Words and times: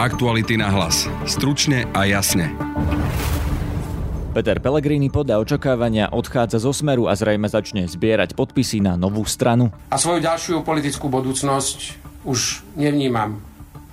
Aktuality 0.00 0.56
na 0.56 0.72
hlas. 0.72 1.04
Stručne 1.28 1.84
a 1.92 2.08
jasne. 2.08 2.48
Peter 4.32 4.56
Pellegrini 4.56 5.12
podľa 5.12 5.44
očakávania 5.44 6.08
odchádza 6.16 6.56
zo 6.56 6.72
Smeru 6.72 7.04
a 7.04 7.12
zrejme 7.12 7.44
začne 7.52 7.84
zbierať 7.84 8.32
podpisy 8.32 8.80
na 8.80 8.96
novú 8.96 9.28
stranu. 9.28 9.68
A 9.92 10.00
svoju 10.00 10.24
ďalšiu 10.24 10.64
politickú 10.64 11.12
budúcnosť 11.12 12.00
už 12.24 12.64
nevnímam 12.80 13.44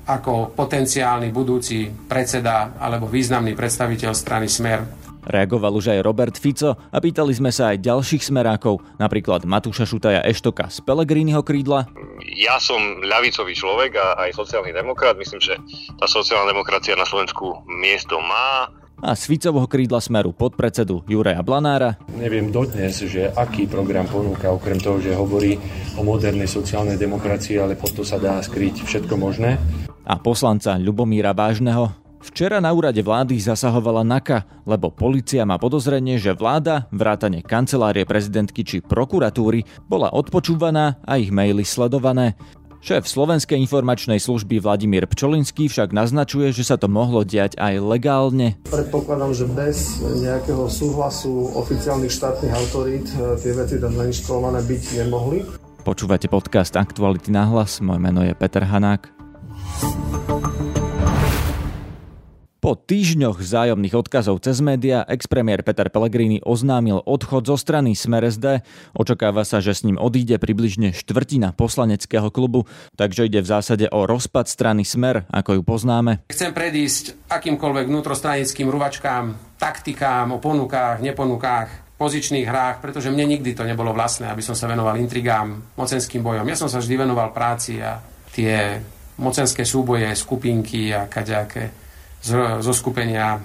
ako 0.08 0.56
potenciálny 0.56 1.28
budúci 1.36 1.92
predseda 1.92 2.80
alebo 2.80 3.12
významný 3.12 3.52
predstaviteľ 3.52 4.16
strany 4.16 4.48
Smer 4.48 4.97
Reagoval 5.28 5.76
už 5.76 5.92
aj 5.92 6.00
Robert 6.08 6.36
Fico 6.40 6.72
a 6.72 6.98
pýtali 7.04 7.36
sme 7.36 7.52
sa 7.52 7.76
aj 7.76 7.84
ďalších 7.84 8.24
smerákov, 8.32 8.80
napríklad 8.96 9.44
Matúša 9.44 9.84
Šutaja 9.84 10.24
Eštoka 10.24 10.72
z 10.72 10.80
Pelegriniho 10.88 11.44
krídla. 11.44 11.92
Ja 12.40 12.56
som 12.64 12.80
ľavicový 13.04 13.52
človek 13.52 14.00
a 14.00 14.08
aj 14.24 14.40
sociálny 14.40 14.72
demokrat. 14.72 15.20
Myslím, 15.20 15.44
že 15.44 15.60
tá 16.00 16.08
sociálna 16.08 16.56
demokracia 16.56 16.96
na 16.96 17.04
Slovensku 17.04 17.68
miesto 17.68 18.24
má 18.24 18.72
a 18.98 19.14
z 19.14 19.30
Ficovho 19.30 19.70
krídla 19.70 20.02
smeru 20.02 20.34
podpredsedu 20.34 21.06
Juraja 21.06 21.46
Blanára. 21.46 22.02
Neviem 22.18 22.50
dodnes, 22.50 22.98
že 23.06 23.30
aký 23.30 23.70
program 23.70 24.10
ponúka, 24.10 24.50
okrem 24.50 24.82
toho, 24.82 24.98
že 24.98 25.14
hovorí 25.14 25.54
o 25.94 26.02
modernej 26.02 26.50
sociálnej 26.50 26.98
demokracii, 26.98 27.62
ale 27.62 27.78
pod 27.78 27.94
to 27.94 28.02
sa 28.02 28.18
dá 28.18 28.42
skryť 28.42 28.82
všetko 28.90 29.14
možné. 29.14 29.62
A 30.02 30.18
poslanca 30.18 30.82
Ľubomíra 30.82 31.38
Vážneho, 31.38 31.94
Včera 32.28 32.60
na 32.60 32.76
úrade 32.76 33.00
vlády 33.00 33.40
zasahovala 33.40 34.04
NAKA, 34.04 34.68
lebo 34.68 34.92
policia 34.92 35.48
má 35.48 35.56
podozrenie, 35.56 36.20
že 36.20 36.36
vláda, 36.36 36.92
vrátane 36.92 37.40
kancelárie 37.40 38.04
prezidentky 38.04 38.68
či 38.68 38.84
prokuratúry, 38.84 39.64
bola 39.88 40.12
odpočúvaná 40.12 41.00
a 41.08 41.16
ich 41.16 41.32
maily 41.32 41.64
sledované. 41.64 42.36
Šéf 42.84 43.08
Slovenskej 43.08 43.58
informačnej 43.64 44.20
služby 44.20 44.60
Vladimír 44.60 45.08
Pčolinský 45.08 45.72
však 45.72 45.96
naznačuje, 45.96 46.52
že 46.52 46.68
sa 46.68 46.76
to 46.76 46.92
mohlo 46.92 47.24
diať 47.24 47.56
aj 47.58 47.80
legálne. 47.80 48.60
Predpokladám, 48.70 49.32
že 49.34 49.48
bez 49.48 50.04
nejakého 50.04 50.68
súhlasu 50.68 51.58
oficiálnych 51.58 52.12
štátnych 52.12 52.54
autorít 52.54 53.08
eh, 53.18 53.40
tie 53.40 53.56
veci 53.56 53.80
tam 53.80 53.96
zainštalované 53.96 54.62
byť 54.68 54.84
nemohli. 55.04 55.48
Počúvate 55.88 56.28
podcast 56.28 56.76
Aktuality 56.76 57.32
na 57.32 57.48
hlas, 57.48 57.80
moje 57.80 58.04
meno 58.04 58.20
je 58.20 58.36
Peter 58.36 58.68
Hanák. 58.68 59.16
Po 62.58 62.74
týždňoch 62.74 63.38
vzájomných 63.38 63.94
odkazov 63.94 64.42
cez 64.42 64.66
média 64.66 65.06
ex-premiér 65.06 65.62
Peter 65.62 65.94
Pellegrini 65.94 66.42
oznámil 66.42 67.06
odchod 67.06 67.46
zo 67.46 67.54
strany 67.54 67.94
Smer 67.94 68.26
SD. 68.26 68.66
Očakáva 68.98 69.46
sa, 69.46 69.62
že 69.62 69.78
s 69.78 69.86
ním 69.86 70.02
odíde 70.02 70.42
približne 70.42 70.90
štvrtina 70.90 71.54
poslaneckého 71.54 72.34
klubu, 72.34 72.66
takže 72.98 73.30
ide 73.30 73.46
v 73.46 73.52
zásade 73.54 73.86
o 73.94 74.10
rozpad 74.10 74.50
strany 74.50 74.82
Smer, 74.82 75.30
ako 75.30 75.62
ju 75.62 75.62
poznáme. 75.62 76.26
Chcem 76.34 76.50
predísť 76.50 77.30
akýmkoľvek 77.30 77.86
vnútrostranickým 77.94 78.74
ruvačkám, 78.74 79.38
taktikám, 79.62 80.34
o 80.34 80.42
ponukách, 80.42 80.98
neponukách, 81.06 82.02
pozičných 82.02 82.50
hrách, 82.50 82.82
pretože 82.82 83.14
mne 83.14 83.38
nikdy 83.38 83.54
to 83.54 83.70
nebolo 83.70 83.94
vlastné, 83.94 84.34
aby 84.34 84.42
som 84.42 84.58
sa 84.58 84.66
venoval 84.66 84.98
intrigám, 84.98 85.78
mocenským 85.78 86.26
bojom. 86.26 86.50
Ja 86.50 86.58
som 86.58 86.74
sa 86.74 86.82
vždy 86.82 87.06
venoval 87.06 87.30
práci 87.38 87.78
a 87.86 88.02
tie 88.34 88.82
mocenské 89.22 89.62
súboje, 89.62 90.10
skupinky 90.18 90.90
a 90.90 91.06
kaďaké 91.06 91.87
zo 92.62 92.74
skupenia 92.74 93.40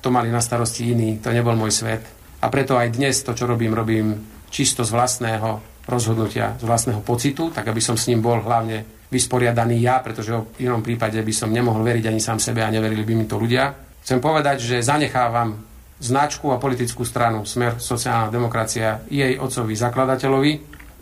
to 0.00 0.08
mali 0.08 0.32
na 0.32 0.40
starosti 0.40 0.90
iní, 0.90 1.20
to 1.20 1.30
nebol 1.30 1.52
môj 1.54 1.72
svet. 1.72 2.02
A 2.40 2.48
preto 2.48 2.80
aj 2.80 2.96
dnes 2.96 3.20
to, 3.20 3.36
čo 3.36 3.44
robím, 3.44 3.76
robím 3.76 4.16
čisto 4.48 4.80
z 4.82 4.90
vlastného 4.96 5.60
rozhodnutia, 5.84 6.56
z 6.56 6.64
vlastného 6.64 7.04
pocitu, 7.04 7.52
tak 7.52 7.68
aby 7.68 7.80
som 7.82 8.00
s 8.00 8.08
ním 8.08 8.24
bol 8.24 8.40
hlavne 8.40 9.06
vysporiadaný 9.10 9.82
ja, 9.82 10.00
pretože 10.00 10.32
v 10.56 10.70
inom 10.70 10.80
prípade 10.80 11.18
by 11.20 11.34
som 11.34 11.50
nemohol 11.50 11.82
veriť 11.82 12.04
ani 12.08 12.20
sám 12.22 12.38
sebe 12.38 12.62
a 12.62 12.72
neverili 12.72 13.02
by 13.02 13.14
mi 13.18 13.26
to 13.26 13.36
ľudia. 13.36 13.74
Chcem 14.00 14.22
povedať, 14.22 14.64
že 14.64 14.86
zanechávam 14.86 15.60
značku 16.00 16.48
a 16.48 16.56
politickú 16.56 17.04
stranu 17.04 17.44
Smer 17.44 17.76
sociálna 17.76 18.32
demokracia 18.32 19.04
jej 19.10 19.36
otcovi 19.36 19.76
zakladateľovi. 19.76 20.52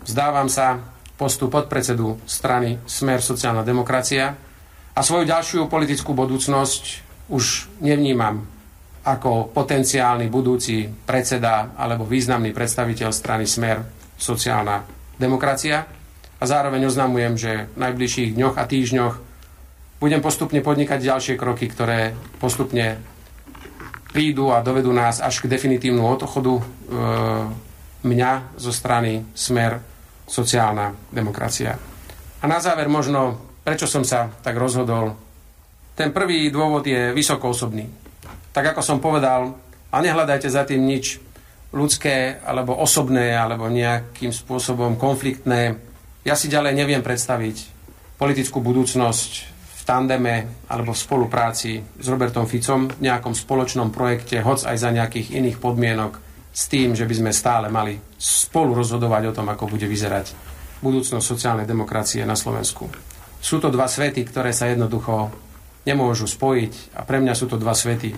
Vzdávam 0.03 0.51
sa 0.51 0.75
postu 1.15 1.47
podpredsedu 1.47 2.19
strany 2.27 2.83
Smer 2.83 3.23
sociálna 3.23 3.63
demokracia 3.63 4.35
a 4.91 4.99
svoju 4.99 5.23
ďalšiu 5.23 5.71
politickú 5.71 6.11
budúcnosť 6.11 7.08
už 7.29 7.69
nevnímam 7.81 8.45
ako 9.05 9.53
potenciálny 9.55 10.27
budúci 10.27 10.85
predseda 10.85 11.73
alebo 11.77 12.03
významný 12.03 12.51
predstaviteľ 12.51 13.09
strany 13.09 13.47
Smer 13.47 13.81
sociálna 14.19 14.83
demokracia 15.15 15.87
a 16.39 16.43
zároveň 16.43 16.91
oznamujem, 16.91 17.33
že 17.39 17.51
v 17.73 17.77
najbližších 17.79 18.35
dňoch 18.35 18.55
a 18.59 18.63
týždňoch 18.67 19.15
budem 19.99 20.21
postupne 20.23 20.59
podnikať 20.63 20.99
ďalšie 20.99 21.35
kroky, 21.35 21.67
ktoré 21.67 22.15
postupne 22.39 22.99
prídu 24.09 24.49
a 24.51 24.63
dovedú 24.63 24.89
nás 24.89 25.19
až 25.19 25.43
k 25.43 25.51
definitívnu 25.51 26.01
odchodu 26.01 26.55
e, 26.55 26.63
mňa 28.07 28.31
zo 28.55 28.71
strany 28.71 29.27
Smer 29.35 29.79
sociálna 30.25 30.95
demokracia. 31.11 31.75
A 32.39 32.45
na 32.47 32.63
záver 32.63 32.87
možno, 32.87 33.35
prečo 33.61 33.85
som 33.85 34.07
sa 34.07 34.31
tak 34.31 34.55
rozhodol 34.55 35.28
ten 35.99 36.15
prvý 36.15 36.47
dôvod 36.47 36.87
je 36.87 37.11
vysokoosobný. 37.11 37.83
Tak 38.55 38.71
ako 38.71 38.79
som 38.79 39.03
povedal, 39.03 39.51
a 39.91 39.97
nehľadajte 39.99 40.47
za 40.47 40.63
tým 40.63 40.87
nič 40.87 41.19
ľudské 41.75 42.39
alebo 42.39 42.71
osobné 42.79 43.35
alebo 43.35 43.67
nejakým 43.67 44.31
spôsobom 44.31 44.95
konfliktné. 44.95 45.75
Ja 46.23 46.39
si 46.39 46.47
ďalej 46.47 46.71
neviem 46.79 47.03
predstaviť 47.03 47.67
politickú 48.15 48.63
budúcnosť 48.63 49.31
v 49.51 49.81
tandeme 49.83 50.35
alebo 50.71 50.95
v 50.95 51.03
spolupráci 51.03 51.83
s 51.83 52.05
Robertom 52.07 52.47
Ficom 52.47 52.87
v 52.87 53.03
nejakom 53.03 53.35
spoločnom 53.35 53.91
projekte, 53.91 54.39
hoc 54.39 54.63
aj 54.63 54.77
za 54.79 54.95
nejakých 54.95 55.35
iných 55.35 55.59
podmienok 55.59 56.15
s 56.55 56.71
tým, 56.71 56.95
že 56.95 57.03
by 57.03 57.15
sme 57.27 57.31
stále 57.35 57.67
mali 57.67 57.99
spolu 58.15 58.71
rozhodovať 58.71 59.29
o 59.29 59.35
tom, 59.35 59.51
ako 59.51 59.67
bude 59.67 59.85
vyzerať 59.85 60.31
budúcnosť 60.79 61.25
sociálnej 61.27 61.67
demokracie 61.67 62.23
na 62.23 62.39
Slovensku. 62.39 62.87
Sú 63.43 63.59
to 63.59 63.67
dva 63.67 63.85
svety, 63.87 64.23
ktoré 64.23 64.55
sa 64.55 64.71
jednoducho 64.71 65.48
nemôžu 65.89 66.29
spojiť. 66.29 66.93
A 66.93 67.01
pre 67.01 67.17
mňa 67.17 67.33
sú 67.33 67.49
to 67.49 67.57
dva 67.57 67.73
svety. 67.73 68.13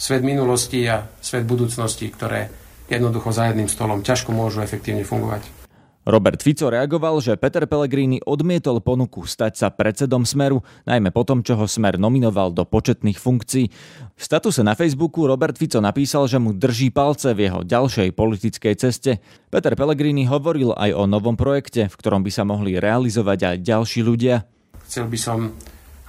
Svet 0.00 0.24
minulosti 0.24 0.80
a 0.88 1.04
svet 1.20 1.44
budúcnosti, 1.44 2.08
ktoré 2.08 2.48
jednoducho 2.88 3.30
za 3.30 3.52
jedným 3.52 3.68
stolom 3.68 4.00
ťažko 4.00 4.32
môžu 4.32 4.64
efektívne 4.64 5.04
fungovať. 5.04 5.60
Robert 6.08 6.40
Fico 6.40 6.72
reagoval, 6.72 7.20
že 7.20 7.36
Peter 7.36 7.68
Pellegrini 7.68 8.24
odmietol 8.24 8.80
ponuku 8.80 9.28
stať 9.28 9.52
sa 9.60 9.68
predsedom 9.68 10.24
Smeru, 10.24 10.64
najmä 10.88 11.12
po 11.12 11.28
tom, 11.28 11.44
čo 11.44 11.60
ho 11.60 11.68
Smer 11.68 12.00
nominoval 12.00 12.56
do 12.56 12.64
početných 12.64 13.20
funkcií. 13.20 13.68
V 14.16 14.22
statuse 14.24 14.64
na 14.64 14.72
Facebooku 14.72 15.28
Robert 15.28 15.60
Fico 15.60 15.76
napísal, 15.78 16.24
že 16.24 16.40
mu 16.40 16.56
drží 16.56 16.88
palce 16.88 17.36
v 17.36 17.52
jeho 17.52 17.60
ďalšej 17.60 18.16
politickej 18.16 18.74
ceste. 18.80 19.20
Peter 19.52 19.76
Pellegrini 19.76 20.24
hovoril 20.24 20.72
aj 20.72 20.96
o 20.96 21.04
novom 21.04 21.36
projekte, 21.36 21.92
v 21.92 21.98
ktorom 22.00 22.24
by 22.24 22.32
sa 22.32 22.48
mohli 22.48 22.80
realizovať 22.80 23.38
aj 23.52 23.56
ďalší 23.60 24.00
ľudia. 24.00 24.48
Chcel 24.88 25.04
by 25.04 25.18
som 25.20 25.52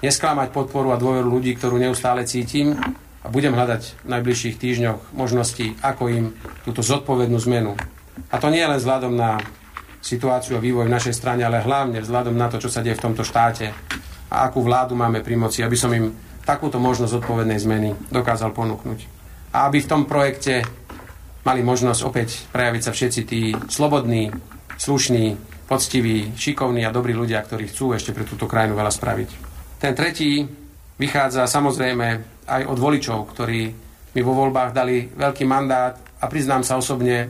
nesklamať 0.02 0.50
podporu 0.50 0.94
a 0.94 1.02
dôveru 1.02 1.30
ľudí, 1.30 1.56
ktorú 1.58 1.78
neustále 1.78 2.26
cítim 2.26 2.78
a 3.22 3.28
budem 3.30 3.54
hľadať 3.54 4.06
v 4.06 4.08
najbližších 4.10 4.58
týždňoch 4.58 5.14
možnosti, 5.14 5.78
ako 5.86 6.04
im 6.10 6.26
túto 6.66 6.82
zodpovednú 6.82 7.38
zmenu. 7.46 7.78
A 8.34 8.36
to 8.42 8.50
nie 8.50 8.66
len 8.66 8.82
vzhľadom 8.82 9.14
na 9.14 9.38
situáciu 10.02 10.58
a 10.58 10.64
vývoj 10.64 10.90
v 10.90 10.96
našej 10.98 11.14
strane, 11.14 11.46
ale 11.46 11.62
hlavne 11.62 12.02
vzhľadom 12.02 12.34
na 12.34 12.50
to, 12.50 12.58
čo 12.58 12.74
sa 12.74 12.82
deje 12.82 12.98
v 12.98 13.06
tomto 13.06 13.22
štáte 13.22 13.70
a 14.34 14.36
akú 14.50 14.66
vládu 14.66 14.98
máme 14.98 15.22
pri 15.22 15.38
moci, 15.38 15.62
aby 15.62 15.78
som 15.78 15.94
im 15.94 16.10
takúto 16.42 16.82
možnosť 16.82 17.22
zodpovednej 17.22 17.62
zmeny 17.62 17.94
dokázal 18.10 18.50
ponúknuť. 18.58 19.06
A 19.54 19.70
aby 19.70 19.84
v 19.84 19.90
tom 19.92 20.10
projekte 20.10 20.66
mali 21.46 21.62
možnosť 21.62 22.02
opäť 22.02 22.50
prejaviť 22.50 22.82
sa 22.82 22.92
všetci 22.96 23.22
tí 23.30 23.42
slobodní, 23.70 24.34
slušní, 24.82 25.38
poctiví, 25.70 26.34
šikovní 26.34 26.82
a 26.84 26.92
dobrí 26.96 27.14
ľudia, 27.14 27.46
ktorí 27.46 27.70
chcú 27.70 27.94
ešte 27.94 28.12
pre 28.12 28.26
túto 28.26 28.50
krajinu 28.50 28.74
veľa 28.74 28.92
spraviť. 28.92 29.51
Ten 29.82 29.98
tretí 29.98 30.46
vychádza 31.02 31.50
samozrejme 31.50 32.08
aj 32.46 32.62
od 32.70 32.78
voličov, 32.78 33.34
ktorí 33.34 33.62
mi 34.14 34.22
vo 34.22 34.38
voľbách 34.38 34.72
dali 34.78 35.10
veľký 35.10 35.42
mandát 35.50 35.98
a 36.22 36.30
priznám 36.30 36.62
sa 36.62 36.78
osobne, 36.78 37.26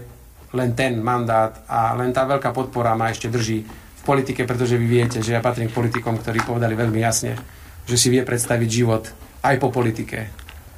len 0.52 0.76
ten 0.76 1.00
mandát 1.00 1.64
a 1.72 1.96
len 1.96 2.12
tá 2.12 2.28
veľká 2.28 2.52
podpora 2.52 2.92
ma 3.00 3.08
ešte 3.08 3.32
drží 3.32 3.64
v 3.64 4.02
politike, 4.04 4.44
pretože 4.44 4.76
vy 4.76 4.84
viete, 4.84 5.24
že 5.24 5.32
ja 5.32 5.40
patrím 5.40 5.72
k 5.72 5.78
politikom, 5.80 6.20
ktorí 6.20 6.44
povedali 6.44 6.76
veľmi 6.76 7.00
jasne, 7.00 7.40
že 7.88 7.96
si 7.96 8.12
vie 8.12 8.20
predstaviť 8.28 8.68
život 8.68 9.08
aj 9.48 9.56
po 9.56 9.72
politike 9.72 10.28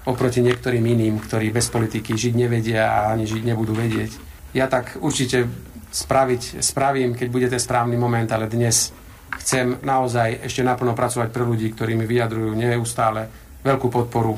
oproti 0.06 0.46
niektorým 0.46 0.84
iným, 0.84 1.18
ktorí 1.26 1.50
bez 1.50 1.74
politiky 1.74 2.14
žiť 2.14 2.34
nevedia 2.36 2.86
a 2.86 3.18
ani 3.18 3.26
žiť 3.26 3.42
nebudú 3.50 3.74
vedieť. 3.74 4.12
Ja 4.54 4.70
tak 4.70 5.02
určite 5.02 5.50
spraviť, 5.90 6.62
spravím, 6.62 7.18
keď 7.18 7.28
bude 7.34 7.48
ten 7.50 7.58
správny 7.58 7.98
moment, 7.98 8.30
ale 8.30 8.46
dnes 8.52 8.94
chcem 9.40 9.80
naozaj 9.82 10.46
ešte 10.46 10.62
naplno 10.62 10.94
pracovať 10.94 11.30
pre 11.32 11.44
ľudí, 11.46 11.72
ktorí 11.74 11.98
mi 11.98 12.06
vyjadrujú 12.06 12.54
neustále 12.54 13.30
veľkú 13.64 13.88
podporu 13.90 14.38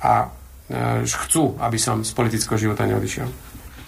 a 0.00 0.24
e, 0.24 1.04
chcú, 1.04 1.58
aby 1.58 1.76
som 1.76 2.06
z 2.06 2.12
politického 2.14 2.56
života 2.56 2.86
neodišiel. 2.86 3.28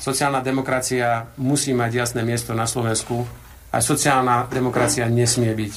Sociálna 0.03 0.43
demokracia 0.43 1.31
musí 1.39 1.71
mať 1.71 1.91
jasné 1.95 2.27
miesto 2.27 2.59
na 2.59 2.67
Slovensku 2.67 3.23
a 3.71 3.79
sociálna 3.79 4.51
demokracia 4.51 5.07
nesmie 5.07 5.55
byť 5.55 5.75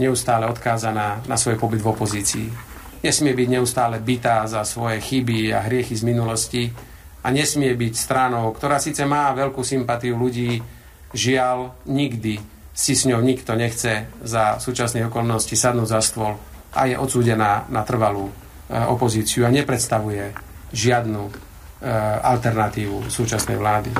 neustále 0.00 0.48
odkázaná 0.48 1.20
na 1.28 1.36
svoj 1.36 1.60
pobyt 1.60 1.84
v 1.84 1.90
opozícii. 1.92 2.48
nesmie 3.04 3.30
byť 3.30 3.48
neustále 3.60 4.02
bytá 4.02 4.42
za 4.48 4.64
svoje 4.64 4.98
chyby 4.98 5.54
a 5.54 5.62
hriechy 5.68 5.94
z 5.94 6.02
minulosti 6.02 6.62
a 7.22 7.30
nesmie 7.30 7.74
byť 7.76 7.94
stranou, 7.94 8.50
ktorá 8.56 8.80
síce 8.82 9.04
má 9.06 9.30
veľkú 9.36 9.62
sympatiu 9.62 10.18
ľudí, 10.18 10.58
žiaľ, 11.12 11.76
nikdy 11.86 12.57
si 12.78 12.94
s 12.94 13.10
ňou 13.10 13.18
nikto 13.18 13.58
nechce 13.58 14.06
za 14.22 14.62
súčasných 14.62 15.10
okolností 15.10 15.58
sadnúť 15.58 15.88
za 15.90 15.98
stôl 15.98 16.38
a 16.70 16.86
je 16.86 16.94
odsúdená 16.94 17.66
na 17.66 17.82
trvalú 17.82 18.30
e, 18.30 18.32
opozíciu 18.86 19.42
a 19.42 19.50
nepredstavuje 19.50 20.30
žiadnu 20.70 21.26
e, 21.26 21.32
alternatívu 22.22 23.10
súčasnej 23.10 23.58
vlády. 23.58 23.90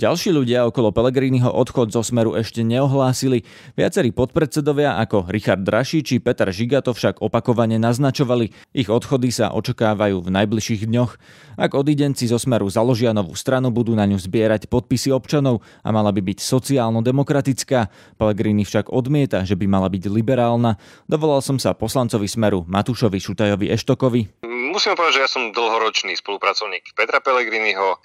Ďalší 0.00 0.32
ľudia 0.32 0.64
okolo 0.64 0.96
Pelegriniho 0.96 1.52
odchod 1.52 1.92
zo 1.92 2.00
Smeru 2.00 2.32
ešte 2.32 2.64
neohlásili. 2.64 3.44
Viacerí 3.76 4.16
podpredsedovia 4.16 4.96
ako 4.96 5.28
Richard 5.28 5.60
Draší 5.60 6.00
či 6.00 6.24
Peter 6.24 6.48
Žiga 6.48 6.80
to 6.80 6.96
však 6.96 7.20
opakovane 7.20 7.76
naznačovali. 7.76 8.48
Ich 8.72 8.88
odchody 8.88 9.28
sa 9.28 9.52
očakávajú 9.52 10.24
v 10.24 10.32
najbližších 10.32 10.88
dňoch. 10.88 11.20
Ak 11.60 11.76
odidenci 11.76 12.24
zo 12.32 12.40
Smeru 12.40 12.72
založia 12.72 13.12
novú 13.12 13.36
stranu, 13.36 13.68
budú 13.68 13.92
na 13.92 14.08
ňu 14.08 14.16
zbierať 14.16 14.72
podpisy 14.72 15.12
občanov 15.12 15.60
a 15.84 15.92
mala 15.92 16.16
by 16.16 16.24
byť 16.32 16.48
sociálno-demokratická. 16.48 17.92
Pelegrini 18.16 18.64
však 18.64 18.88
odmieta, 18.88 19.44
že 19.44 19.52
by 19.52 19.68
mala 19.68 19.92
byť 19.92 20.08
liberálna. 20.08 20.80
Dovolal 21.12 21.44
som 21.44 21.60
sa 21.60 21.76
poslancovi 21.76 22.24
Smeru 22.24 22.64
Matúšovi 22.64 23.20
Šutajovi 23.20 23.68
Eštokovi. 23.68 24.48
Musím 24.70 24.94
povedať, 24.94 25.18
že 25.18 25.24
ja 25.26 25.30
som 25.30 25.50
dlhoročný 25.50 26.14
spolupracovník 26.14 26.94
Petra 26.94 27.18
Pelegriniho 27.18 27.98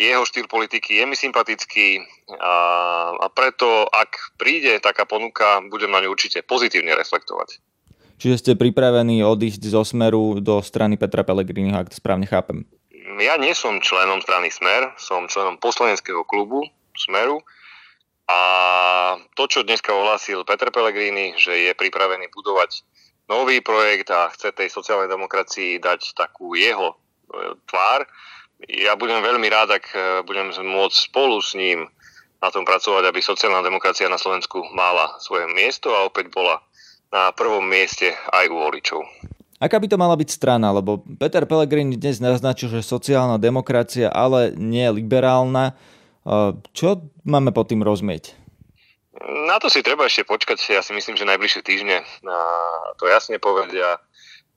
jeho 0.00 0.22
štýl 0.24 0.46
politiky 0.48 1.02
je 1.02 1.04
mi 1.04 1.12
sympatický 1.18 2.00
a, 2.40 2.54
a 3.20 3.26
preto, 3.28 3.84
ak 3.90 4.38
príde 4.40 4.78
taká 4.80 5.04
ponuka, 5.04 5.60
budem 5.68 5.92
na 5.92 6.00
ňu 6.00 6.14
určite 6.14 6.40
pozitívne 6.46 6.94
reflektovať. 6.96 7.60
Čiže 8.20 8.36
ste 8.36 8.52
pripravení 8.56 9.24
odísť 9.24 9.62
zo 9.68 9.82
Smeru 9.84 10.40
do 10.40 10.60
strany 10.60 11.00
Petra 11.00 11.24
Pellegriniho, 11.24 11.76
ak 11.76 11.92
to 11.92 12.00
správne 12.00 12.28
chápem? 12.28 12.68
Ja 13.20 13.36
nie 13.36 13.52
som 13.52 13.84
členom 13.84 14.24
strany 14.24 14.48
Smer, 14.48 14.96
som 14.96 15.28
členom 15.28 15.60
poslaneckého 15.60 16.24
klubu 16.24 16.64
Smeru 16.96 17.44
a 18.30 18.40
to, 19.34 19.50
čo 19.50 19.66
dneska 19.66 19.90
ohlásil 19.90 20.46
Peter 20.46 20.70
Pellegrini, 20.70 21.34
že 21.34 21.66
je 21.66 21.72
pripravený 21.74 22.30
budovať 22.30 22.86
nový 23.30 23.62
projekt 23.62 24.10
a 24.10 24.26
chce 24.34 24.50
tej 24.50 24.66
sociálnej 24.66 25.06
demokracii 25.06 25.78
dať 25.78 26.18
takú 26.18 26.58
jeho 26.58 26.98
e, 27.30 27.54
tvár, 27.70 28.02
ja 28.68 28.92
budem 28.98 29.24
veľmi 29.24 29.48
rád, 29.48 29.80
ak 29.80 29.84
e, 29.94 29.98
budem 30.26 30.52
môcť 30.52 30.96
spolu 31.08 31.40
s 31.40 31.56
ním 31.56 31.88
na 32.42 32.48
tom 32.52 32.66
pracovať, 32.66 33.08
aby 33.08 33.20
sociálna 33.22 33.64
demokracia 33.64 34.10
na 34.10 34.20
Slovensku 34.20 34.60
mala 34.74 35.16
svoje 35.22 35.48
miesto 35.52 35.92
a 35.92 36.08
opäť 36.08 36.28
bola 36.32 36.60
na 37.08 37.32
prvom 37.32 37.64
mieste 37.64 38.12
aj 38.32 38.48
u 38.48 38.56
voličov. 38.58 39.00
Aká 39.60 39.76
by 39.76 39.92
to 39.92 40.00
mala 40.00 40.16
byť 40.16 40.28
strana? 40.32 40.72
Lebo 40.72 41.04
Peter 41.20 41.44
Pellegrini 41.44 42.00
dnes 42.00 42.16
naznačil, 42.16 42.72
že 42.72 42.80
sociálna 42.80 43.36
demokracia, 43.36 44.08
ale 44.08 44.56
nie 44.56 44.88
liberálna. 44.88 45.72
E, 45.72 45.74
čo 46.72 47.04
máme 47.24 47.52
pod 47.52 47.68
tým 47.68 47.84
rozmieť? 47.84 48.39
Na 49.20 49.60
to 49.60 49.68
si 49.68 49.84
treba 49.84 50.08
ešte 50.08 50.24
počkať. 50.24 50.56
Ja 50.72 50.82
si 50.84 50.96
myslím, 50.96 51.16
že 51.16 51.28
najbližšie 51.28 51.60
týždne 51.60 52.00
to 52.96 53.04
jasne 53.04 53.36
povedia 53.36 54.00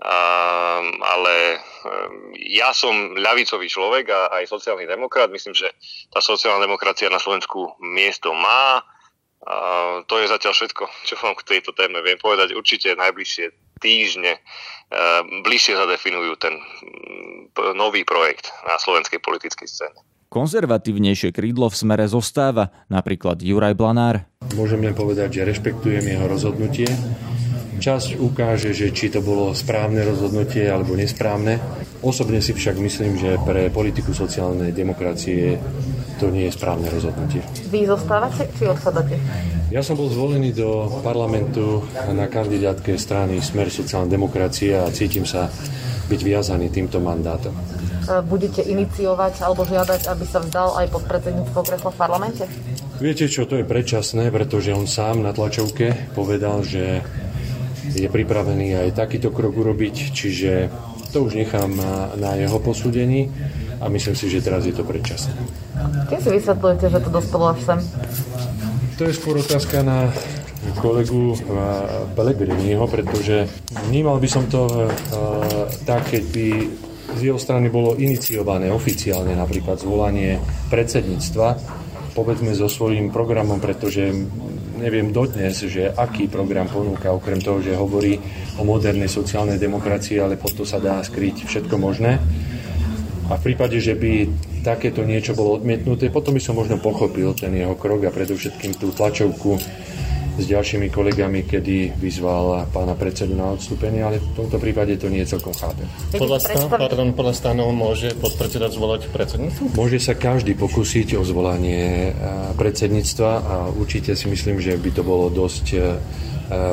Um, 0.04 1.00
ale 1.00 1.64
ja 2.36 2.76
som 2.76 3.16
ľavicový 3.16 3.72
človek 3.72 4.12
a 4.12 4.36
aj 4.42 4.52
sociálny 4.52 4.84
demokrat. 4.84 5.32
Myslím, 5.32 5.56
že 5.56 5.72
tá 6.12 6.20
sociálna 6.20 6.60
demokracia 6.60 7.08
na 7.08 7.24
Slovensku 7.24 7.80
miesto 7.80 8.36
má. 8.36 8.84
Uh, 9.44 10.04
to 10.12 10.20
je 10.20 10.28
zatiaľ 10.28 10.60
všetko, 10.60 10.84
čo 11.08 11.16
vám 11.24 11.40
k 11.40 11.56
tejto 11.56 11.72
téme 11.72 12.04
viem 12.04 12.20
povedať. 12.20 12.52
Určite 12.52 13.00
najbližšie 13.00 13.80
týždne 13.80 14.40
bližšie 15.44 15.74
zadefinujú 15.74 16.38
ten 16.38 16.56
nový 17.74 18.06
projekt 18.06 18.52
na 18.64 18.78
slovenskej 18.78 19.20
politickej 19.20 19.68
scéne. 19.68 20.00
Konzervatívnejšie 20.34 21.30
krídlo 21.30 21.70
v 21.70 21.78
smere 21.78 22.10
zostáva, 22.10 22.74
napríklad 22.90 23.46
Juraj 23.46 23.78
Blanár. 23.78 24.26
Môžem 24.58 24.82
len 24.82 24.98
povedať, 24.98 25.38
že 25.38 25.46
rešpektujem 25.46 26.02
jeho 26.10 26.26
rozhodnutie 26.26 26.90
Čas 27.84 28.16
ukáže, 28.16 28.72
že 28.72 28.96
či 28.96 29.12
to 29.12 29.20
bolo 29.20 29.52
správne 29.52 30.08
rozhodnutie 30.08 30.72
alebo 30.72 30.96
nesprávne. 30.96 31.60
Osobne 32.00 32.40
si 32.40 32.56
však 32.56 32.80
myslím, 32.80 33.20
že 33.20 33.36
pre 33.44 33.68
politiku 33.68 34.16
sociálnej 34.16 34.72
demokracie 34.72 35.60
to 36.16 36.32
nie 36.32 36.48
je 36.48 36.56
správne 36.56 36.88
rozhodnutie. 36.88 37.44
Vy 37.68 37.84
zostávate 37.84 38.48
či 38.56 38.72
odchádzate? 38.72 39.20
Ja 39.68 39.84
som 39.84 40.00
bol 40.00 40.08
zvolený 40.08 40.56
do 40.56 40.88
parlamentu 41.04 41.84
na 42.16 42.32
kandidátke 42.32 42.96
strany 42.96 43.44
Smer 43.44 43.68
sociálnej 43.68 44.16
demokracie 44.16 44.80
a 44.80 44.88
cítim 44.88 45.28
sa 45.28 45.52
byť 46.08 46.20
viazaný 46.24 46.72
týmto 46.72 47.04
mandátom. 47.04 47.52
E, 48.04 48.20
budete 48.20 48.60
iniciovať 48.60 49.48
alebo 49.48 49.64
žiadať, 49.64 50.12
aby 50.12 50.26
sa 50.28 50.44
vzdal 50.44 50.76
aj 50.84 50.88
pod 50.92 51.04
predsedníctvo 51.08 51.60
kresla 51.64 51.92
v 51.92 51.98
parlamente? 51.98 52.44
Viete 53.00 53.32
čo, 53.32 53.48
to 53.48 53.60
je 53.60 53.66
predčasné, 53.66 54.28
pretože 54.28 54.76
on 54.76 54.88
sám 54.88 55.24
na 55.24 55.32
tlačovke 55.32 56.12
povedal, 56.12 56.68
že 56.68 57.04
je 57.96 58.08
pripravený 58.08 58.88
aj 58.88 58.90
takýto 58.96 59.32
krok 59.32 59.56
urobiť, 59.56 59.96
čiže 60.12 60.68
to 61.16 61.30
už 61.30 61.38
nechám 61.38 61.70
na 62.18 62.32
jeho 62.40 62.58
posúdení 62.58 63.30
a 63.78 63.86
myslím 63.92 64.16
si, 64.18 64.32
že 64.32 64.42
teraz 64.42 64.66
je 64.66 64.74
to 64.74 64.82
predčasné. 64.82 65.36
Kým 66.10 66.20
si 66.20 66.30
vysvetľujete, 66.42 66.86
že 66.90 67.00
to 67.04 67.10
dospelo 67.12 67.54
až 67.54 67.60
sem? 67.62 67.80
To 68.98 69.02
je 69.06 69.14
skôr 69.14 69.36
otázka 69.38 69.84
na 69.86 70.10
kolegu 70.80 71.38
Pellegriniho, 72.16 72.88
pretože 72.88 73.52
vnímal 73.92 74.18
by 74.18 74.30
som 74.32 74.48
to 74.48 74.64
uh, 74.66 74.90
tak, 75.84 76.08
keď 76.08 76.24
by 76.32 76.48
z 77.18 77.22
jeho 77.32 77.40
strany 77.40 77.70
bolo 77.70 77.96
iniciované 77.98 78.70
oficiálne 78.74 79.34
napríklad 79.38 79.80
zvolanie 79.80 80.42
predsedníctva, 80.70 81.48
povedzme 82.14 82.54
so 82.54 82.70
svojím 82.70 83.10
programom, 83.10 83.58
pretože 83.58 84.14
neviem 84.78 85.16
dodnes, 85.16 85.64
že 85.66 85.90
aký 85.94 86.28
program 86.28 86.70
ponúka, 86.70 87.14
okrem 87.14 87.40
toho, 87.42 87.64
že 87.64 87.78
hovorí 87.78 88.20
o 88.60 88.68
modernej 88.68 89.10
sociálnej 89.10 89.58
demokracii, 89.58 90.20
ale 90.20 90.38
pod 90.38 90.54
to 90.58 90.64
sa 90.68 90.78
dá 90.78 91.02
skryť 91.02 91.48
všetko 91.48 91.76
možné. 91.80 92.20
A 93.32 93.40
v 93.40 93.42
prípade, 93.42 93.80
že 93.80 93.96
by 93.96 94.28
takéto 94.62 95.08
niečo 95.08 95.34
bolo 95.34 95.58
odmietnuté, 95.58 96.12
potom 96.12 96.36
by 96.36 96.42
som 96.44 96.60
možno 96.60 96.80
pochopil 96.80 97.32
ten 97.34 97.56
jeho 97.56 97.76
krok 97.80 98.04
a 98.08 98.12
predovšetkým 98.12 98.76
tú 98.76 98.92
tlačovku 98.92 99.56
s 100.34 100.46
ďalšími 100.50 100.90
kolegami, 100.90 101.46
kedy 101.46 101.94
vyzval 102.02 102.66
pána 102.74 102.98
predsedu 102.98 103.38
na 103.38 103.54
odstúpenie, 103.54 104.02
ale 104.02 104.18
v 104.18 104.34
tomto 104.34 104.58
prípade 104.58 104.98
to 104.98 105.06
nie 105.06 105.22
je 105.22 105.38
celkom 105.38 105.54
chápem. 105.54 105.86
Podľa, 106.10 106.38
stan- 106.42 106.70
pardon, 106.74 107.14
podľa 107.14 107.34
stanov 107.38 107.70
môže 107.70 108.18
podpredseda 108.18 108.74
zvolať 108.74 109.14
predsedníctvo? 109.14 109.78
Môže 109.78 110.02
sa 110.02 110.18
každý 110.18 110.58
pokúsiť 110.58 111.14
o 111.18 111.24
zvolanie 111.26 112.10
e, 112.10 112.12
predsedníctva 112.58 113.32
a 113.46 113.56
určite 113.78 114.18
si 114.18 114.26
myslím, 114.26 114.58
že 114.58 114.74
by 114.74 114.90
to 114.90 115.06
bolo 115.06 115.30
dosť 115.30 115.66
e, 115.78 115.80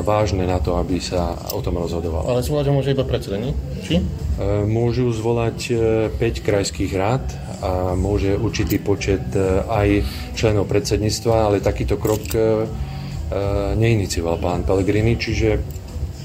vážne 0.08 0.48
na 0.48 0.56
to, 0.56 0.80
aby 0.80 0.96
sa 0.96 1.36
o 1.52 1.60
tom 1.60 1.76
rozhodovalo. 1.76 2.32
Ale 2.32 2.40
zvolať 2.40 2.64
ho 2.68 2.74
môže 2.80 2.92
iba 2.96 3.04
predseda, 3.04 3.36
nie? 3.36 3.52
Či? 3.84 4.00
E, 4.00 4.04
môžu 4.64 5.12
zvolať 5.12 5.58
5 6.16 6.46
krajských 6.48 6.92
rád 6.96 7.28
a 7.60 7.92
môže 7.92 8.40
určitý 8.40 8.80
počet 8.80 9.36
aj 9.68 10.00
členov 10.32 10.64
predsedníctva, 10.64 11.52
ale 11.52 11.60
takýto 11.60 12.00
krok 12.00 12.24
neinicioval 13.78 14.42
pán 14.42 14.66
Pellegrini, 14.66 15.14
čiže 15.14 15.48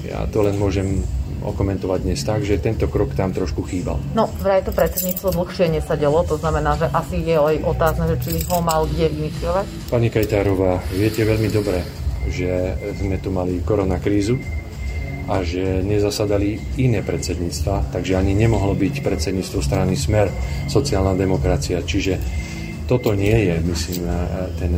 ja 0.06 0.26
to 0.30 0.42
len 0.42 0.58
môžem 0.58 1.02
okomentovať 1.46 1.98
dnes 2.02 2.18
tak, 2.26 2.42
že 2.42 2.58
tento 2.58 2.90
krok 2.90 3.14
tam 3.14 3.30
trošku 3.30 3.62
chýbal. 3.66 4.02
No, 4.18 4.26
vraj 4.42 4.66
to 4.66 4.74
predsedníctvo 4.74 5.30
dlhšie 5.30 5.70
nesadelo, 5.70 6.26
to 6.26 6.34
znamená, 6.38 6.74
že 6.74 6.90
asi 6.90 7.22
je 7.22 7.38
aj 7.38 7.62
otázne, 7.62 8.10
že 8.14 8.16
či 8.22 8.30
ho 8.50 8.58
mal 8.58 8.86
kde 8.90 9.14
iniciovať? 9.14 9.66
Pani 9.90 10.08
Kajtárová, 10.10 10.82
viete 10.90 11.22
veľmi 11.22 11.46
dobre, 11.50 11.86
že 12.26 12.74
sme 12.98 13.22
tu 13.22 13.30
mali 13.30 13.62
koronakrízu 13.62 14.38
a 15.26 15.42
že 15.42 15.82
nezasadali 15.82 16.78
iné 16.78 17.02
predsedníctva, 17.02 17.94
takže 17.94 18.14
ani 18.14 18.34
nemohlo 18.34 18.74
byť 18.74 19.02
predsedníctvo 19.02 19.58
strany 19.58 19.98
Smer, 19.98 20.30
sociálna 20.70 21.18
demokracia. 21.18 21.82
Čiže 21.82 22.18
toto 22.86 23.18
nie 23.18 23.34
je, 23.50 23.54
myslím, 23.66 24.06
ten 24.62 24.72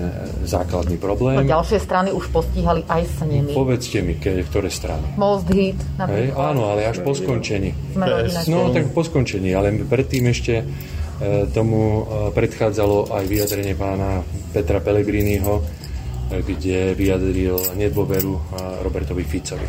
základný 0.48 0.96
problém. 0.96 1.40
A 1.40 1.44
ďalšie 1.44 1.76
strany 1.76 2.08
už 2.08 2.32
postíhali 2.32 2.80
aj 2.88 3.02
s 3.04 3.18
nimi. 3.28 3.52
Povedzte 3.52 4.00
mi, 4.00 4.16
ke, 4.16 4.40
ktoré 4.48 4.72
strany. 4.72 5.04
Most 5.20 5.48
Hit, 5.52 5.76
Hej, 6.00 6.32
áno, 6.32 6.72
ale 6.72 6.88
až 6.88 7.04
po 7.04 7.12
skončení. 7.12 7.76
No, 8.48 8.72
tak 8.72 8.88
po 8.96 9.04
skončení, 9.04 9.52
ale 9.52 9.76
predtým 9.84 10.24
ešte 10.32 10.64
e, 10.64 10.64
tomu 11.52 12.00
e, 12.00 12.32
predchádzalo 12.32 13.12
aj 13.12 13.24
vyjadrenie 13.28 13.76
pána 13.76 14.24
Petra 14.56 14.80
Pellegriniho, 14.80 15.60
e, 15.60 15.62
kde 16.40 16.96
vyjadril 16.96 17.60
nedôveru 17.76 18.32
Robertovi 18.80 19.24
Ficovi. 19.28 19.68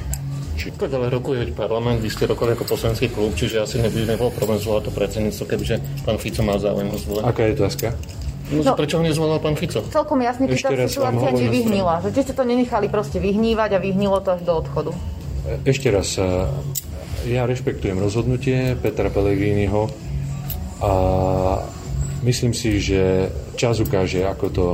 Či... 0.59 0.75
Ale 0.75 1.07
rokuje 1.07 1.55
parlament, 1.55 2.03
vy 2.03 2.11
ste 2.11 2.27
rokovali 2.27 2.55
ako 2.55 2.75
poslanecký 2.75 3.07
klub, 3.11 3.31
čiže 3.31 3.63
asi 3.63 3.79
nebude 3.79 4.03
nebol 4.03 4.27
problém 4.31 4.59
zvolať 4.59 4.87
to 4.87 4.91
predsedníctvo, 4.91 5.43
kebyže 5.47 5.75
pán 6.03 6.19
Fico 6.19 6.43
má 6.43 6.59
záujem 6.59 6.91
ho 6.91 6.97
zvolať. 6.99 7.23
Aká 7.23 7.47
je 7.47 7.51
otázka? 7.55 7.87
No, 8.49 8.65
no, 8.65 8.73
prečo 8.73 8.97
ho 8.97 9.03
nezvolal 9.05 9.37
pán 9.37 9.53
Fico? 9.53 9.85
Celkom 9.93 10.25
jasne, 10.25 10.49
či 10.49 10.65
tá 10.65 10.73
situácia 10.89 11.29
nevyhnila. 11.29 12.01
Že 12.01 12.09
či 12.17 12.21
ste 12.25 12.33
to 12.33 12.41
nenechali 12.41 12.89
proste 12.89 13.21
vyhnívať 13.21 13.77
a 13.77 13.79
vyhnilo 13.79 14.17
to 14.25 14.33
až 14.33 14.41
do 14.41 14.53
odchodu. 14.57 14.91
Ešte 15.69 15.93
raz, 15.93 16.17
ja 17.29 17.41
rešpektujem 17.45 17.97
rozhodnutie 18.01 18.73
Petra 18.81 19.13
Pellegriniho 19.13 19.89
a 20.81 20.93
myslím 22.25 22.57
si, 22.57 22.81
že 22.81 23.29
čas 23.53 23.77
ukáže, 23.81 24.25
ako 24.25 24.45
to 24.49 24.65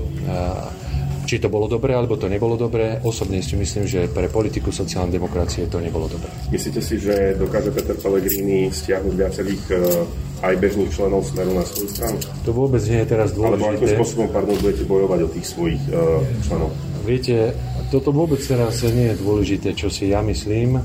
či 1.26 1.42
to 1.42 1.50
bolo 1.50 1.66
dobré, 1.66 1.98
alebo 1.98 2.16
to 2.16 2.30
nebolo 2.30 2.54
dobré. 2.56 3.02
Osobne 3.02 3.42
si 3.42 3.58
myslím, 3.58 3.90
že 3.90 4.06
pre 4.08 4.30
politiku 4.30 4.70
sociálnej 4.70 5.18
demokracie 5.18 5.66
to 5.66 5.82
nebolo 5.82 6.06
dobré. 6.06 6.30
Myslíte 6.54 6.80
si, 6.80 7.02
že 7.02 7.34
dokáže 7.36 7.74
Peter 7.74 7.98
Pellegrini 7.98 8.70
stiahnuť 8.70 9.14
viacerých 9.18 9.64
eh, 9.74 10.46
aj 10.46 10.54
bežných 10.62 10.94
členov 10.94 11.26
Smeru 11.26 11.58
na 11.58 11.66
svoju 11.66 11.90
stranu? 11.90 12.18
To 12.46 12.52
vôbec 12.54 12.86
nie 12.86 13.02
je 13.02 13.08
teraz 13.10 13.34
dôležité. 13.34 13.66
Alebo 13.66 13.74
akým 13.74 13.92
spôsobom, 13.98 14.28
pardon, 14.30 14.56
budete 14.62 14.86
bojovať 14.86 15.20
o 15.26 15.30
tých 15.34 15.46
svojich 15.50 15.84
uh, 15.90 16.22
členov? 16.46 16.70
Viete, 17.02 17.58
toto 17.90 18.14
vôbec 18.14 18.42
teraz 18.46 18.86
nie 18.86 19.10
je 19.10 19.16
dôležité, 19.18 19.74
čo 19.74 19.90
si 19.90 20.14
ja 20.14 20.22
myslím. 20.22 20.78
Eh, 20.78 20.84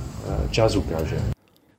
čas 0.49 0.73
ukáže. 0.81 1.21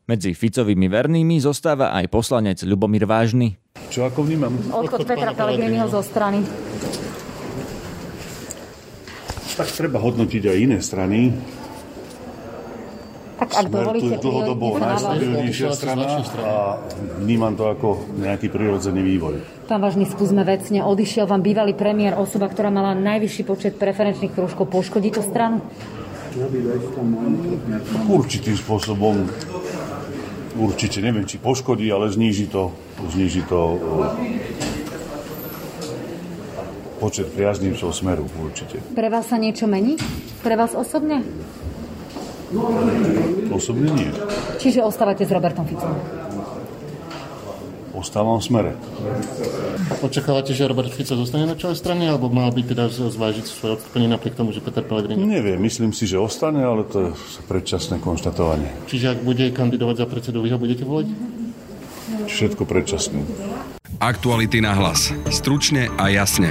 Medzi 0.05 0.35
Ficovými 0.35 0.91
vernými 0.91 1.39
zostáva 1.39 1.95
aj 1.95 2.11
poslanec 2.11 2.59
Ľubomír 2.67 3.07
Vážny. 3.07 3.55
Čo 3.87 4.11
ako 4.11 4.27
vnímam? 4.27 4.51
Odchod 4.71 5.07
Petra 5.07 5.31
Pellegriniho 5.31 5.87
zo 5.87 6.03
strany 6.03 6.43
tak 9.55 9.69
treba 9.71 9.99
hodnotiť 9.99 10.43
aj 10.47 10.57
iné 10.57 10.77
strany. 10.79 11.35
Tak 13.41 13.57
ak 13.57 13.65
Smer 13.65 13.73
dovolíte, 13.73 14.13
je 14.13 14.21
dlhodobo 14.21 14.77
najstabilnejšia 14.77 15.69
strana 15.73 16.21
a 16.45 16.77
vnímam 17.25 17.57
to 17.57 17.73
ako 17.73 18.05
nejaký 18.21 18.53
prirodzený 18.53 19.01
vývoj. 19.01 19.65
Pán 19.65 19.81
Vážny, 19.81 20.05
skúsme 20.05 20.45
vecne. 20.45 20.85
Odišiel 20.85 21.25
vám 21.25 21.41
bývalý 21.41 21.73
premiér, 21.73 22.21
osoba, 22.21 22.45
ktorá 22.53 22.69
mala 22.69 22.93
najvyšší 22.93 23.43
počet 23.49 23.73
preferenčných 23.81 24.29
krúžkov. 24.29 24.69
Poškodí 24.69 25.09
to 25.09 25.25
stranu? 25.25 25.65
Určitým 28.05 28.55
spôsobom 28.61 29.25
určite 30.61 31.01
neviem, 31.01 31.25
či 31.25 31.41
poškodí, 31.41 31.89
ale 31.89 32.13
zníži 32.13 32.45
to, 32.45 32.69
zníži 33.09 33.41
to 33.49 33.81
počet 37.01 37.33
priaznivcov 37.33 37.89
smeru 37.97 38.29
určite. 38.37 38.77
Pre 38.93 39.09
vás 39.09 39.25
sa 39.25 39.41
niečo 39.41 39.65
mení? 39.65 39.97
Pre 40.45 40.53
vás 40.53 40.77
osobne? 40.77 41.25
Osobne 43.49 43.89
nie. 43.89 44.13
Čiže 44.61 44.85
ostávate 44.85 45.25
s 45.25 45.31
Robertom 45.33 45.65
Ficom? 45.65 45.97
Ostávam 47.97 48.37
v 48.37 48.45
smere. 48.45 48.71
Očakávate, 50.01 50.55
že 50.55 50.65
Robert 50.65 50.89
Fico 50.89 51.13
zostane 51.13 51.45
na 51.45 51.53
čele 51.59 51.75
strany, 51.75 52.07
alebo 52.07 52.31
mal 52.31 52.49
by 52.49 52.63
teda 52.63 52.87
zvážiť 52.89 53.45
svoje 53.45 53.77
odstúpenie 53.77 54.07
napriek 54.09 54.33
tomu, 54.33 54.55
že 54.55 54.63
Peter 54.63 54.81
Pellegrini? 54.81 55.21
Neviem, 55.21 55.59
myslím 55.61 55.91
si, 55.91 56.07
že 56.07 56.17
ostane, 56.17 56.63
ale 56.63 56.87
to 56.87 56.97
je 57.05 57.09
predčasné 57.45 57.99
konštatovanie. 58.01 58.71
Čiže 58.87 59.17
ak 59.17 59.19
bude 59.21 59.51
kandidovať 59.53 59.95
za 60.01 60.07
predsedu, 60.07 60.41
vy 60.41 60.49
ho 60.55 60.57
budete 60.57 60.87
voliť? 60.87 61.09
Všetko 62.25 62.63
predčasné. 62.63 63.21
Aktuality 64.01 64.65
na 64.65 64.73
hlas. 64.73 65.13
Stručne 65.29 65.91
a 65.99 66.09
jasne. 66.09 66.49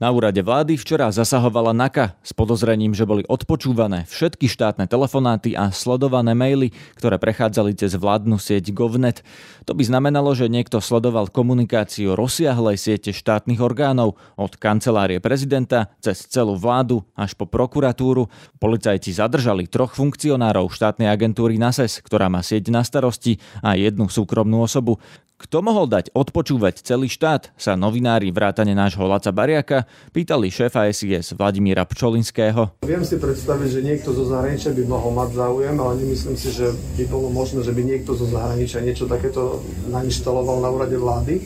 Na 0.00 0.08
úrade 0.16 0.40
vlády 0.40 0.80
včera 0.80 1.12
zasahovala 1.12 1.76
NAKA 1.76 2.16
s 2.24 2.32
podozrením, 2.32 2.96
že 2.96 3.04
boli 3.04 3.20
odpočúvané 3.28 4.08
všetky 4.08 4.48
štátne 4.48 4.88
telefonáty 4.88 5.52
a 5.52 5.68
sledované 5.76 6.32
maily, 6.32 6.72
ktoré 6.96 7.20
prechádzali 7.20 7.76
cez 7.76 8.00
vládnu 8.00 8.40
sieť 8.40 8.72
GovNet. 8.72 9.20
To 9.68 9.76
by 9.76 9.84
znamenalo, 9.84 10.32
že 10.32 10.48
niekto 10.48 10.80
sledoval 10.80 11.28
komunikáciu 11.28 12.16
rozsiahlej 12.16 12.80
siete 12.80 13.12
štátnych 13.12 13.60
orgánov 13.60 14.16
od 14.40 14.56
kancelárie 14.56 15.20
prezidenta 15.20 15.92
cez 16.00 16.24
celú 16.32 16.56
vládu 16.56 17.04
až 17.12 17.36
po 17.36 17.44
prokuratúru. 17.44 18.32
Policajti 18.56 19.12
zadržali 19.12 19.68
troch 19.68 19.92
funkcionárov 19.92 20.72
štátnej 20.72 21.12
agentúry 21.12 21.60
NASES, 21.60 22.00
ktorá 22.00 22.32
má 22.32 22.40
sieť 22.40 22.72
na 22.72 22.80
starosti 22.88 23.36
a 23.60 23.76
jednu 23.76 24.08
súkromnú 24.08 24.64
osobu. 24.64 24.96
Kto 25.40 25.64
mohol 25.64 25.88
dať 25.88 26.12
odpočúvať 26.12 26.84
celý 26.84 27.08
štát, 27.08 27.56
sa 27.56 27.72
novinári 27.72 28.28
vrátane 28.28 28.76
nášho 28.76 29.08
Laca 29.08 29.32
Bariaka 29.32 29.88
pýtali 30.10 30.50
šéfa 30.50 30.90
SIS 30.90 31.34
Vladimíra 31.38 31.86
Pčolinského. 31.86 32.82
Viem 32.82 33.04
si 33.06 33.16
predstaviť, 33.16 33.68
že 33.68 33.80
niekto 33.86 34.10
zo 34.10 34.26
zahraničia 34.26 34.74
by 34.74 34.84
mohol 34.86 35.14
mať 35.14 35.30
záujem, 35.36 35.76
ale 35.78 35.92
nemyslím 36.00 36.36
si, 36.36 36.50
že 36.50 36.70
by 36.98 37.04
bolo 37.06 37.28
možné, 37.30 37.62
že 37.62 37.74
by 37.74 37.82
niekto 37.82 38.12
zo 38.18 38.26
zahraničia 38.26 38.82
niečo 38.82 39.06
takéto 39.06 39.62
nainštaloval 39.90 40.62
na 40.62 40.68
úrade 40.68 40.96
vlády. 40.98 41.42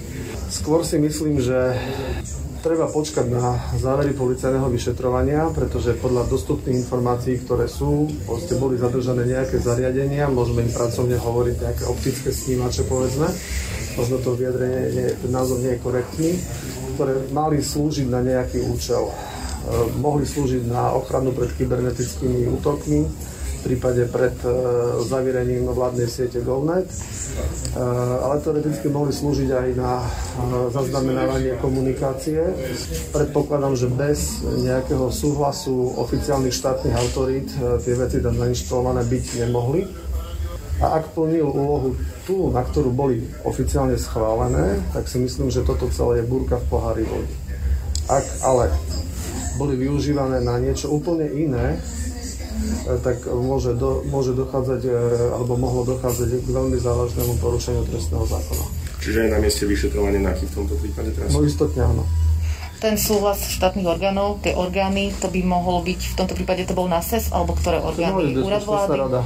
Skôr 0.49 0.85
si 0.87 1.01
myslím, 1.01 1.41
že 1.41 1.75
treba 2.65 2.89
počkať 2.89 3.29
na 3.29 3.61
závery 3.77 4.17
policajného 4.17 4.73
vyšetrovania, 4.73 5.53
pretože 5.53 6.01
podľa 6.01 6.25
dostupných 6.33 6.81
informácií, 6.81 7.45
ktoré 7.45 7.69
sú, 7.69 8.09
proste 8.25 8.57
boli 8.57 8.81
zadržané 8.81 9.29
nejaké 9.29 9.61
zariadenia, 9.61 10.33
môžeme 10.33 10.65
im 10.65 10.73
pracovne 10.73 11.21
hovoriť 11.21 11.57
nejaké 11.61 11.85
optické 11.85 12.33
snímače, 12.33 12.89
povedzme, 12.89 13.29
možno 14.01 14.17
to 14.25 14.33
vyjadrenie, 14.33 14.97
nie, 14.97 15.07
ten 15.13 15.29
názov 15.29 15.61
nie 15.61 15.77
je 15.77 15.85
korektný, 15.85 16.31
ktoré 16.95 17.29
mali 17.35 17.61
slúžiť 17.61 18.07
na 18.09 18.23
nejaký 18.23 18.63
účel. 18.65 19.11
E, 19.11 19.15
mohli 19.99 20.29
slúžiť 20.29 20.69
na 20.69 20.93
ochranu 20.93 21.33
pred 21.33 21.49
kybernetickými 21.57 22.53
útokmi, 22.61 23.01
v 23.05 23.73
prípade 23.73 24.05
pred 24.13 24.37
e, 24.45 24.49
zavierením 25.09 25.73
vládnej 25.73 26.05
siete 26.05 26.45
GovNet, 26.45 26.85
e, 26.85 26.97
ale 28.21 28.45
teoreticky 28.45 28.93
mohli 28.93 29.09
slúžiť 29.09 29.49
aj 29.51 29.69
na 29.73 30.05
zaznamenávanie 30.69 31.57
komunikácie. 31.65 32.45
Predpokladám, 33.11 33.73
že 33.73 33.89
bez 33.89 34.45
nejakého 34.45 35.09
súhlasu 35.09 35.97
oficiálnych 35.97 36.53
štátnych 36.53 36.95
autorít 36.95 37.49
tie 37.83 37.95
veci 37.97 38.21
tam 38.21 38.37
zainštalované 38.37 39.01
byť 39.01 39.25
nemohli. 39.49 40.14
A 40.83 40.99
ak 40.99 41.15
plnil 41.15 41.47
úlohu 41.47 41.95
tú, 42.27 42.51
na 42.51 42.67
ktorú 42.67 42.91
boli 42.91 43.23
oficiálne 43.47 43.95
schválené, 43.95 44.83
tak 44.91 45.07
si 45.07 45.23
myslím, 45.23 45.53
že 45.53 45.63
toto 45.63 45.87
celé 45.95 46.23
je 46.23 46.25
búrka 46.27 46.59
v 46.59 46.67
pohári 46.67 47.05
vody. 47.07 47.31
Ak 48.11 48.27
ale 48.43 48.75
boli 49.55 49.79
využívané 49.79 50.43
na 50.43 50.59
niečo 50.59 50.91
úplne 50.91 51.31
iné, 51.31 51.79
eh, 51.79 52.99
tak 53.07 53.23
môže, 53.31 53.79
do, 53.79 54.03
môže 54.11 54.35
dochádzať, 54.35 54.83
eh, 54.83 54.95
alebo 55.31 55.55
mohlo 55.55 55.87
dochádzať 55.87 56.43
k 56.43 56.49
veľmi 56.51 56.79
závažnému 56.83 57.39
porušeniu 57.39 57.87
trestného 57.87 58.27
zákona. 58.27 58.65
Čiže 58.99 59.29
je 59.29 59.31
na 59.31 59.39
mieste 59.39 59.65
vyšetrovanie 59.69 60.19
na 60.19 60.33
v 60.35 60.49
tomto 60.49 60.75
prípade 60.81 61.13
teraz? 61.15 61.31
No 61.31 61.45
istotne 61.45 61.87
áno. 61.87 62.03
Ten 62.83 63.01
súhlas 63.01 63.41
štátnych 63.49 63.87
orgánov, 63.89 64.45
tie 64.45 64.53
orgány, 64.53 65.15
to 65.17 65.33
by 65.33 65.41
mohlo 65.41 65.81
byť, 65.81 66.01
v 66.13 66.15
tomto 66.21 66.35
prípade 66.37 66.69
to 66.69 66.77
bol 66.77 66.85
NASES, 66.85 67.33
alebo 67.33 67.57
ktoré 67.57 67.81
orgány? 67.81 68.37
Úrad 68.37 68.67
vlády? 68.67 68.99
Rada. 69.01 69.23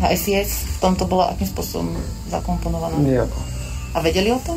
A 0.00 0.16
SIS 0.16 0.64
v 0.64 0.76
tomto 0.80 1.04
bola 1.04 1.32
akým 1.32 1.48
spôsobom 1.48 1.92
zakomponovaná? 2.32 2.96
Nejako. 2.96 3.40
A 3.92 4.00
vedeli 4.00 4.32
o 4.32 4.40
tom? 4.40 4.56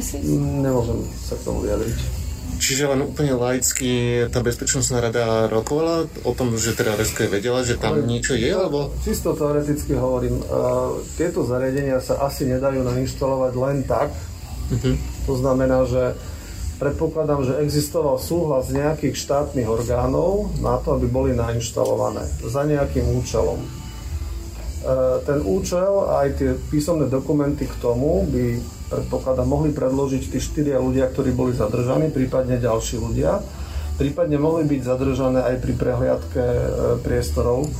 SIS? 0.00 0.24
Nemôžem 0.40 1.04
sa 1.20 1.36
k 1.36 1.44
tomu 1.44 1.60
vyjadriť. 1.68 2.22
Čiže 2.62 2.94
len 2.94 3.02
úplne 3.02 3.34
laicky 3.34 4.22
tá 4.30 4.38
bezpečnostná 4.38 5.02
rada 5.02 5.50
rokovala 5.50 6.06
o 6.22 6.30
tom, 6.30 6.54
že 6.54 6.78
teda 6.78 6.94
RSK 6.94 7.26
vedela, 7.26 7.66
že 7.66 7.74
tam 7.74 7.98
Ale, 7.98 8.06
niečo 8.06 8.38
je? 8.38 8.54
Alebo... 8.54 8.94
Čisto 9.02 9.34
teoreticky 9.34 9.98
hovorím, 9.98 10.38
uh, 10.46 10.94
tieto 11.18 11.42
zariadenia 11.42 11.98
sa 11.98 12.22
asi 12.22 12.46
nedajú 12.46 12.86
nainštalovať 12.86 13.52
len 13.58 13.76
tak. 13.82 14.14
Uh-huh. 14.70 14.94
To 15.26 15.34
znamená, 15.42 15.90
že 15.90 16.14
predpokladám, 16.78 17.42
že 17.42 17.58
existoval 17.66 18.22
súhlas 18.22 18.70
nejakých 18.70 19.18
štátnych 19.18 19.66
orgánov 19.66 20.54
na 20.62 20.78
to, 20.78 20.94
aby 20.94 21.10
boli 21.10 21.30
nainštalované 21.34 22.30
za 22.46 22.62
nejakým 22.62 23.10
účelom. 23.10 23.81
E, 24.82 25.22
ten 25.22 25.38
účel 25.46 26.10
a 26.10 26.26
aj 26.26 26.42
tie 26.42 26.50
písomné 26.58 27.06
dokumenty 27.06 27.70
k 27.70 27.74
tomu 27.78 28.26
by, 28.26 28.58
predpokladám, 28.90 29.46
mohli 29.46 29.70
predložiť 29.70 30.22
tí 30.26 30.38
štyria 30.42 30.82
ľudia, 30.82 31.06
ktorí 31.06 31.30
boli 31.30 31.54
zadržaní, 31.54 32.10
prípadne 32.10 32.58
ďalší 32.58 32.98
ľudia. 32.98 33.38
Prípadne 33.94 34.42
mohli 34.42 34.66
byť 34.66 34.80
zadržané 34.82 35.38
aj 35.46 35.56
pri 35.62 35.72
prehliadke 35.78 36.42
e, 36.42 36.66
priestorov, 36.98 37.70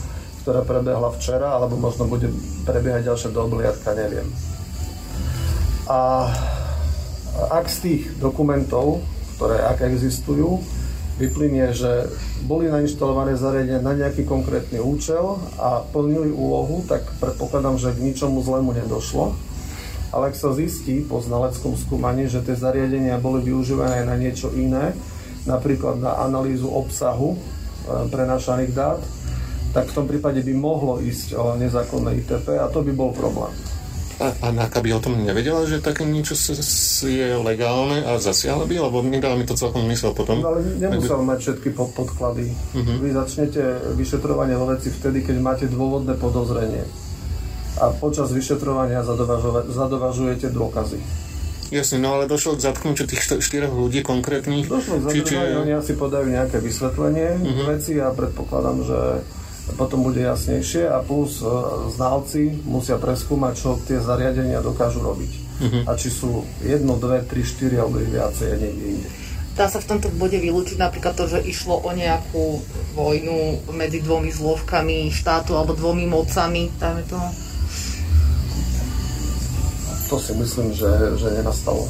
ktorá 0.47 0.63
prebehla 0.63 1.11
včera, 1.19 1.59
alebo 1.59 1.75
možno 1.75 2.07
bude 2.07 2.31
prebiehať 2.63 3.11
ďalšia 3.11 3.31
dobliadka, 3.35 3.99
neviem. 3.99 4.31
A 5.91 6.31
ak 7.51 7.67
z 7.67 7.77
tých 7.83 8.03
dokumentov, 8.23 9.03
ktoré 9.35 9.59
ak 9.59 9.83
existujú, 9.83 10.63
vyplynie, 11.21 11.73
že 11.77 12.09
boli 12.49 12.73
nainštalované 12.73 13.37
zariadenia 13.37 13.85
na 13.85 13.93
nejaký 13.93 14.25
konkrétny 14.25 14.81
účel 14.81 15.37
a 15.61 15.85
plnili 15.93 16.33
úlohu, 16.33 16.85
tak 16.89 17.05
predpokladám, 17.21 17.77
že 17.77 17.93
k 17.93 18.05
ničomu 18.05 18.41
zlému 18.41 18.73
nedošlo. 18.73 19.37
Ale 20.13 20.29
ak 20.29 20.37
sa 20.37 20.53
zistí 20.53 21.01
po 21.01 21.25
znaleckom 21.25 21.73
skúmaní, 21.77 22.29
že 22.29 22.45
tie 22.45 22.53
zariadenia 22.53 23.17
boli 23.17 23.41
využívané 23.49 24.05
na 24.05 24.17
niečo 24.17 24.53
iné, 24.53 24.93
napríklad 25.49 25.99
na 25.99 26.21
analýzu 26.21 26.69
obsahu 26.69 27.35
e, 27.35 27.39
prenášaných 28.13 28.73
dát, 28.77 29.01
tak 29.73 29.89
v 29.89 29.97
tom 29.97 30.05
prípade 30.05 30.45
by 30.45 30.53
mohlo 30.53 31.01
ísť 31.01 31.33
o 31.33 31.57
nezákonné 31.57 32.21
ITP 32.21 32.61
a 32.61 32.69
to 32.69 32.85
by 32.85 32.93
bol 32.93 33.11
problém. 33.17 33.51
A, 34.21 34.29
a 34.45 34.49
NAKA 34.53 34.85
by 34.85 34.91
o 34.93 35.01
tom 35.01 35.17
nevedela, 35.25 35.65
že 35.65 35.81
také 35.81 36.05
niečo 36.05 36.37
je 37.09 37.33
legálne 37.41 38.05
a 38.05 38.21
zasiahla 38.21 38.69
by? 38.69 38.77
Lebo 38.79 39.01
nedala 39.01 39.35
mi 39.35 39.49
to 39.49 39.57
celkom 39.57 39.89
mysel 39.89 40.13
potom. 40.13 40.45
No, 40.45 40.53
ale 40.53 40.63
nemusel 40.79 41.19
by... 41.25 41.33
mať 41.33 41.39
všetky 41.41 41.69
podklady. 41.75 42.53
Uh-huh. 42.53 42.97
Vy 43.03 43.09
začnete 43.17 43.63
vyšetrovanie 43.97 44.55
vo 44.55 44.69
veci 44.71 44.93
vtedy, 44.93 45.25
keď 45.25 45.37
máte 45.43 45.65
dôvodné 45.67 46.15
podozrenie. 46.21 46.85
A 47.81 47.89
počas 47.97 48.31
vyšetrovania 48.31 49.01
zadovažujete 49.73 50.53
dôkazy. 50.53 51.01
Jasne, 51.73 52.05
no 52.05 52.21
ale 52.21 52.29
došlo 52.29 52.61
k 52.61 52.69
zatknutiu 52.69 53.09
tých 53.09 53.41
štyroch 53.41 53.73
ľudí 53.73 54.05
konkrétnych. 54.05 54.69
Došlo 54.69 55.01
k 55.01 55.25
zadržaniu, 55.25 55.65
oni 55.65 55.73
asi 55.73 55.97
podajú 55.97 56.29
nejaké 56.29 56.61
vysvetlenie 56.61 57.41
uh-huh. 57.41 57.65
veci 57.75 57.97
a 57.97 58.13
predpokladám, 58.13 58.79
že 58.85 58.99
potom 59.75 60.07
bude 60.07 60.21
jasnejšie 60.23 60.89
a 60.89 61.03
plus 61.03 61.43
e, 61.43 61.49
znalci 61.93 62.63
musia 62.65 62.97
preskúmať, 63.01 63.53
čo 63.57 63.81
tie 63.85 63.99
zariadenia 63.99 64.63
dokážu 64.63 65.01
robiť. 65.01 65.33
Uh-huh. 65.33 65.83
A 65.87 65.97
či 65.99 66.09
sú 66.11 66.47
jedno, 66.65 66.99
dve, 66.99 67.23
tri, 67.25 67.45
štyri 67.47 67.79
alebo 67.79 68.01
ich 68.01 68.11
viacej 68.11 68.49
a 68.53 68.57
niekde 68.57 68.87
inde. 68.99 69.09
Dá 69.53 69.69
sa 69.69 69.85
v 69.85 69.89
tomto 69.89 70.09
bode 70.17 70.41
vylúčiť 70.41 70.81
napríklad 70.81 71.13
to, 71.13 71.29
že 71.29 71.45
išlo 71.45 71.85
o 71.85 71.91
nejakú 71.93 72.65
vojnu 72.97 73.69
medzi 73.77 74.01
dvomi 74.01 74.33
zložkami 74.33 75.13
štátu 75.13 75.53
alebo 75.53 75.77
dvomi 75.77 76.09
mocami, 76.09 76.73
dajme 76.81 77.05
toho? 77.05 77.29
to 80.13 80.21
si 80.21 80.37
myslím, 80.37 80.77
že, 80.77 81.17
že 81.17 81.41
nenastalo. 81.41 81.89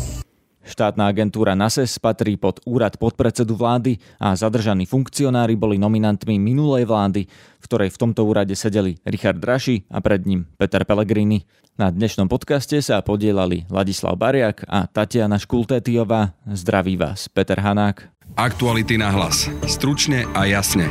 Štátna 0.73 1.13
agentúra 1.13 1.53
NASES 1.53 2.01
patrí 2.01 2.41
pod 2.41 2.57
úrad 2.65 2.97
podpredsedu 2.97 3.53
vlády 3.53 4.01
a 4.17 4.33
zadržaní 4.33 4.89
funkcionári 4.89 5.53
boli 5.53 5.77
nominantmi 5.77 6.41
minulej 6.41 6.89
vlády, 6.89 7.29
v 7.61 7.65
ktorej 7.69 7.93
v 7.93 8.01
tomto 8.01 8.25
úrade 8.25 8.57
sedeli 8.57 8.97
Richard 9.05 9.37
Raši 9.45 9.85
a 9.93 10.01
pred 10.01 10.25
ním 10.25 10.49
Peter 10.57 10.81
Pellegrini. 10.89 11.45
Na 11.77 11.93
dnešnom 11.93 12.25
podcaste 12.25 12.81
sa 12.81 13.05
podielali 13.05 13.69
Ladislav 13.69 14.17
Bariak 14.17 14.65
a 14.65 14.89
Tatiana 14.89 15.37
Škultétiová. 15.37 16.33
Zdraví 16.49 16.97
vás 16.97 17.29
Peter 17.29 17.61
Hanák. 17.61 18.09
Aktuality 18.41 18.97
na 18.97 19.13
hlas. 19.13 19.53
Stručne 19.69 20.25
a 20.33 20.49
jasne. 20.49 20.89